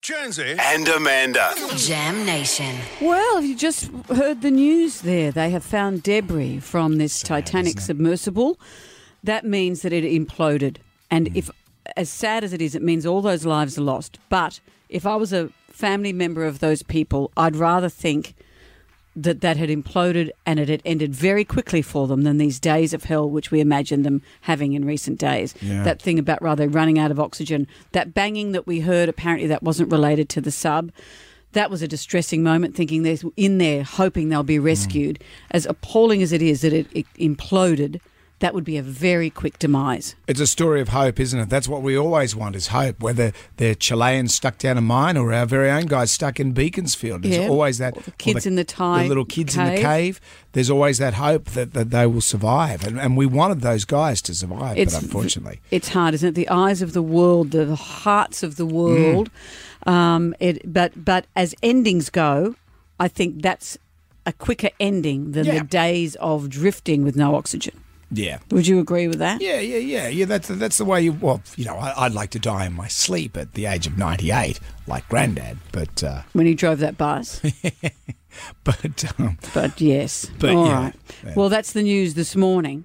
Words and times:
Jonesy. 0.00 0.54
and 0.58 0.86
Amanda. 0.88 1.52
Jam 1.76 2.24
Nation. 2.24 2.76
Well, 3.00 3.36
have 3.36 3.44
you 3.44 3.56
just 3.56 3.90
heard 4.08 4.42
the 4.42 4.50
news 4.50 5.00
there? 5.02 5.32
They 5.32 5.50
have 5.50 5.64
found 5.64 6.02
debris 6.02 6.60
from 6.60 6.96
this 6.96 7.20
Titanic 7.22 7.80
submersible. 7.80 8.58
That 9.24 9.44
means 9.44 9.82
that 9.82 9.92
it 9.92 10.04
imploded. 10.04 10.76
And 11.10 11.36
if, 11.36 11.50
as 11.96 12.08
sad 12.08 12.44
as 12.44 12.52
it 12.52 12.62
is, 12.62 12.74
it 12.74 12.82
means 12.82 13.04
all 13.06 13.20
those 13.20 13.44
lives 13.44 13.76
are 13.76 13.82
lost. 13.82 14.18
But 14.28 14.60
if 14.88 15.04
I 15.04 15.16
was 15.16 15.32
a 15.32 15.50
family 15.68 16.12
member 16.12 16.44
of 16.46 16.60
those 16.60 16.82
people, 16.82 17.32
I'd 17.36 17.56
rather 17.56 17.88
think 17.88 18.34
that 19.22 19.40
that 19.40 19.56
had 19.56 19.68
imploded 19.68 20.30
and 20.46 20.60
it 20.60 20.68
had 20.68 20.82
ended 20.84 21.14
very 21.14 21.44
quickly 21.44 21.82
for 21.82 22.06
them 22.06 22.22
than 22.22 22.38
these 22.38 22.60
days 22.60 22.94
of 22.94 23.04
hell 23.04 23.28
which 23.28 23.50
we 23.50 23.60
imagine 23.60 24.02
them 24.02 24.22
having 24.42 24.72
in 24.72 24.84
recent 24.84 25.18
days. 25.18 25.54
Yeah. 25.60 25.82
That 25.82 26.00
thing 26.00 26.18
about 26.18 26.40
rather 26.40 26.68
running 26.68 26.98
out 26.98 27.10
of 27.10 27.18
oxygen, 27.18 27.66
that 27.92 28.14
banging 28.14 28.52
that 28.52 28.66
we 28.66 28.80
heard, 28.80 29.08
apparently 29.08 29.48
that 29.48 29.62
wasn't 29.62 29.90
related 29.90 30.28
to 30.30 30.40
the 30.40 30.50
sub. 30.50 30.92
That 31.52 31.70
was 31.70 31.82
a 31.82 31.88
distressing 31.88 32.42
moment, 32.42 32.76
thinking 32.76 33.02
they're 33.02 33.16
in 33.36 33.58
there, 33.58 33.82
hoping 33.82 34.28
they'll 34.28 34.42
be 34.42 34.58
rescued. 34.58 35.18
Mm. 35.18 35.24
As 35.52 35.66
appalling 35.66 36.22
as 36.22 36.32
it 36.32 36.42
is 36.42 36.60
that 36.60 36.72
it, 36.72 36.86
it 36.92 37.06
imploded, 37.18 38.00
that 38.40 38.54
would 38.54 38.64
be 38.64 38.76
a 38.76 38.82
very 38.82 39.30
quick 39.30 39.58
demise. 39.58 40.14
It's 40.28 40.38
a 40.38 40.46
story 40.46 40.80
of 40.80 40.90
hope, 40.90 41.18
isn't 41.18 41.38
it? 41.40 41.48
That's 41.48 41.66
what 41.66 41.82
we 41.82 41.98
always 41.98 42.36
want 42.36 42.54
is 42.54 42.68
hope. 42.68 43.00
Whether 43.00 43.32
they're 43.56 43.74
Chileans 43.74 44.32
stuck 44.32 44.58
down 44.58 44.78
a 44.78 44.80
mine 44.80 45.16
or 45.16 45.32
our 45.32 45.44
very 45.44 45.68
own 45.70 45.86
guys 45.86 46.12
stuck 46.12 46.38
in 46.38 46.52
Beaconsfield. 46.52 47.22
There's 47.22 47.36
Yeah. 47.36 47.48
always 47.48 47.78
that. 47.78 47.96
Or 47.96 48.02
the 48.02 48.10
kids 48.12 48.46
or 48.46 48.50
in 48.50 48.54
the 48.54 48.62
Thai 48.64 49.06
little 49.08 49.24
kids 49.24 49.56
in 49.56 49.64
the 49.64 49.70
cave. 49.72 49.82
cave. 49.82 50.20
There's 50.52 50.70
always 50.70 50.98
that 50.98 51.14
hope 51.14 51.46
that, 51.50 51.72
that 51.74 51.90
they 51.90 52.06
will 52.06 52.20
survive. 52.20 52.86
And, 52.86 52.98
and 53.00 53.16
we 53.16 53.26
wanted 53.26 53.60
those 53.60 53.84
guys 53.84 54.22
to 54.22 54.34
survive, 54.34 54.78
It's 54.78 54.94
but 54.94 55.02
unfortunately. 55.02 55.60
it's 55.70 55.88
hard, 55.88 56.14
isn't 56.14 56.28
it? 56.30 56.34
The 56.36 56.48
eyes 56.48 56.80
of 56.80 56.92
the 56.92 57.02
world, 57.02 57.50
the 57.50 57.74
hearts 57.74 58.42
of 58.44 58.54
the 58.56 58.66
world. 58.66 59.30
Um, 59.86 60.34
it, 60.38 60.72
but 60.72 61.04
but 61.04 61.26
as 61.34 61.54
endings 61.62 62.08
go, 62.10 62.54
I 63.00 63.08
think 63.08 63.42
that's 63.42 63.78
a 64.26 64.32
quicker 64.32 64.70
ending 64.78 65.32
than 65.32 65.46
Yeah. 65.46 65.58
the 65.60 65.64
days 65.64 66.14
of 66.16 66.48
drifting 66.48 67.02
with 67.04 67.16
no 67.16 67.34
oxygen. 67.34 67.74
Yeah. 68.10 68.38
Would 68.50 68.66
you 68.66 68.80
agree 68.80 69.06
with 69.08 69.18
that? 69.18 69.40
Yeah, 69.40 69.60
yeah, 69.60 69.78
yeah, 69.78 70.08
yeah. 70.08 70.24
That's 70.24 70.48
that's 70.48 70.78
the 70.78 70.84
way 70.84 71.02
you. 71.02 71.12
Well, 71.12 71.42
you 71.56 71.64
know, 71.66 71.76
I, 71.76 72.06
I'd 72.06 72.12
like 72.12 72.30
to 72.30 72.38
die 72.38 72.66
in 72.66 72.72
my 72.72 72.88
sleep 72.88 73.36
at 73.36 73.52
the 73.54 73.66
age 73.66 73.86
of 73.86 73.98
ninety-eight, 73.98 74.60
like 74.86 75.08
Granddad. 75.08 75.58
But, 75.72 76.02
uh, 76.02 76.22
When 76.32 76.46
he 76.46 76.54
drove 76.54 76.78
that 76.78 76.96
bus. 76.96 77.40
but 78.64 79.04
um, 79.18 79.38
But 79.52 79.80
yes. 79.80 80.30
But 80.38 80.54
All 80.54 80.66
yeah, 80.66 80.80
right. 80.84 80.94
yeah. 81.24 81.34
Well, 81.36 81.48
that's 81.48 81.72
the 81.72 81.82
news 81.82 82.14
this 82.14 82.34
morning. 82.34 82.84